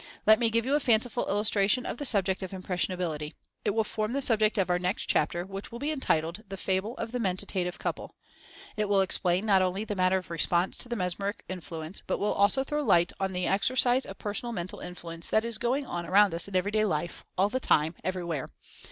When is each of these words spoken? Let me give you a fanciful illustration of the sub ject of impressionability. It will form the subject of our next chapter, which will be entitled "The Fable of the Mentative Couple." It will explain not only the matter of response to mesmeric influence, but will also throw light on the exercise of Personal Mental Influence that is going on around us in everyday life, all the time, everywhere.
Let 0.25 0.39
me 0.39 0.49
give 0.49 0.65
you 0.65 0.73
a 0.73 0.79
fanciful 0.79 1.27
illustration 1.27 1.85
of 1.85 1.97
the 1.99 2.05
sub 2.07 2.25
ject 2.25 2.41
of 2.41 2.53
impressionability. 2.53 3.35
It 3.63 3.69
will 3.75 3.83
form 3.83 4.13
the 4.13 4.21
subject 4.23 4.57
of 4.57 4.67
our 4.67 4.79
next 4.79 5.05
chapter, 5.05 5.45
which 5.45 5.71
will 5.71 5.77
be 5.77 5.91
entitled 5.91 6.39
"The 6.49 6.57
Fable 6.57 6.97
of 6.97 7.11
the 7.11 7.19
Mentative 7.19 7.77
Couple." 7.77 8.15
It 8.77 8.89
will 8.89 9.01
explain 9.01 9.45
not 9.45 9.61
only 9.61 9.83
the 9.85 9.95
matter 9.95 10.17
of 10.17 10.31
response 10.31 10.79
to 10.79 10.95
mesmeric 10.95 11.43
influence, 11.47 12.01
but 12.07 12.17
will 12.17 12.33
also 12.33 12.63
throw 12.63 12.81
light 12.81 13.13
on 13.19 13.31
the 13.31 13.45
exercise 13.45 14.07
of 14.07 14.17
Personal 14.17 14.53
Mental 14.53 14.79
Influence 14.79 15.29
that 15.29 15.45
is 15.45 15.59
going 15.59 15.85
on 15.85 16.07
around 16.07 16.33
us 16.33 16.47
in 16.47 16.55
everyday 16.55 16.83
life, 16.83 17.23
all 17.37 17.49
the 17.49 17.59
time, 17.59 17.93
everywhere. 18.03 18.47